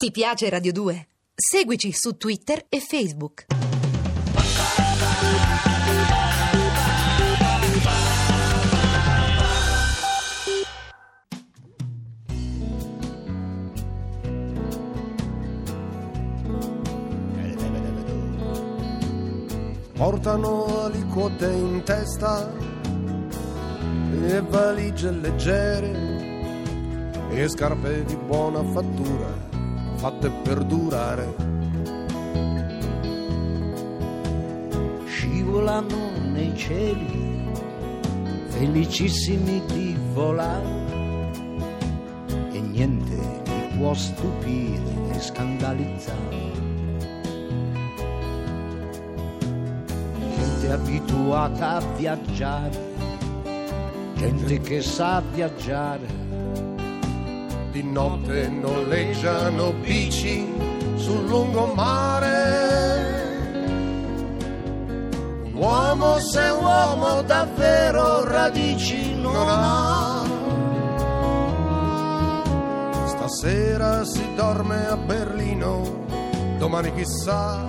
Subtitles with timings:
[0.00, 1.08] Ti piace Radio 2?
[1.34, 3.44] Seguici su Twitter e Facebook.
[19.92, 22.50] Portano aliquote in testa
[24.14, 26.48] e valigie leggere
[27.28, 29.49] e scarpe di buona fattura
[30.00, 31.34] fatte per durare.
[35.04, 37.50] Scivolano nei cieli,
[38.48, 40.68] felicissimi di volare,
[42.50, 43.14] e niente
[43.44, 46.48] li può stupire e scandalizzare.
[50.34, 52.94] Gente abituata a viaggiare,
[54.14, 56.39] gente che sa viaggiare
[57.70, 60.44] di notte noleggiano bici
[60.96, 62.28] sul lungomare.
[65.44, 70.22] Un uomo se uomo davvero radici non ha.
[73.06, 76.04] Stasera si dorme a Berlino,
[76.58, 77.68] domani chissà.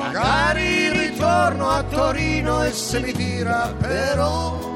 [0.00, 4.73] Magari ritorno a Torino e se mi tira però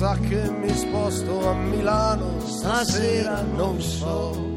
[0.00, 4.49] sa che mi sposto a Milano stasera non so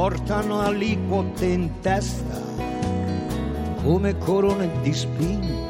[0.00, 2.40] portano aliquote in testa
[3.82, 5.68] come corone di spine.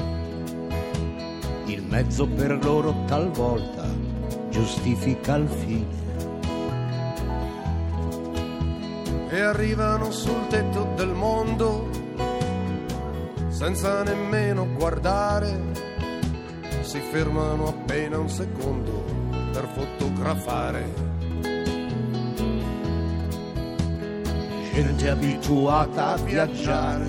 [1.64, 3.88] Il mezzo per loro talvolta
[4.50, 5.98] giustifica il fine.
[9.30, 11.88] E arrivano sul tetto del mondo
[13.48, 15.60] senza nemmeno guardare.
[16.82, 19.04] Si fermano appena un secondo
[19.52, 21.19] per fotografare
[24.82, 27.06] gente abituata a viaggiare,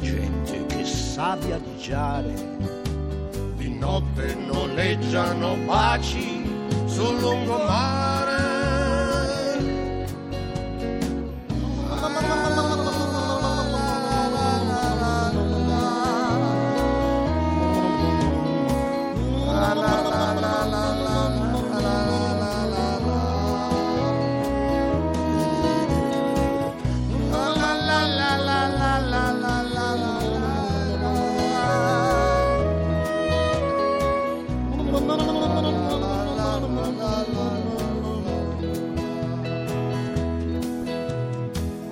[0.00, 2.34] gente che sa viaggiare.
[3.56, 6.42] Di notte noleggiano baci
[6.86, 8.25] sul lungomare.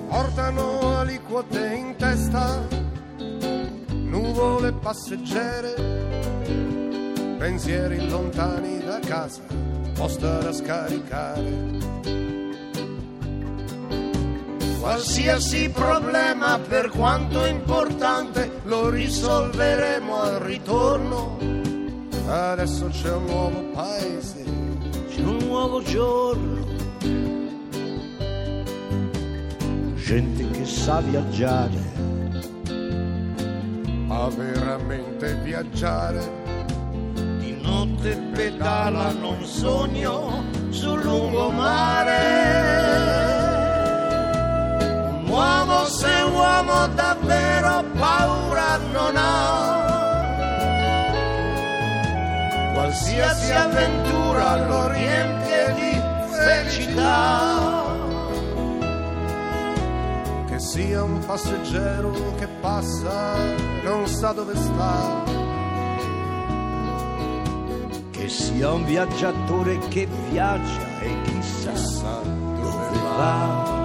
[0.07, 2.65] Portano aliquote in testa,
[3.89, 5.73] nuvole passeggere,
[7.37, 9.41] pensieri lontani da casa,
[9.93, 11.83] posta da scaricare.
[14.79, 21.37] Qualsiasi problema, per quanto importante, lo risolveremo al ritorno.
[22.27, 24.43] Adesso c'è un nuovo paese,
[25.75, 26.63] nuovo giorno
[29.95, 31.93] gente che sa viaggiare.
[34.07, 36.43] A veramente viaggiare.
[37.39, 42.21] Di notte pedalano un sogno sul lungomare.
[45.23, 49.44] Un uomo se uomo davvero paura non ha.
[52.97, 56.01] Qualsiasi avventura lo riempie di
[56.31, 57.83] felicità
[60.47, 63.35] che sia un passeggero che passa,
[63.83, 65.23] non sa dove sta.
[68.11, 73.84] Che sia un viaggiatore che viaggia e chissà, chissà dove va.